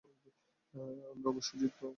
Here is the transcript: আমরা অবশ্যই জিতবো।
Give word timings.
আমরা 1.11 1.27
অবশ্যই 1.29 1.57
জিতবো। 1.61 1.87